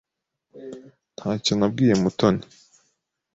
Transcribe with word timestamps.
Ntacyo 1.15 1.53
nabwiye 1.55 1.93
Mutoni. 2.03 2.43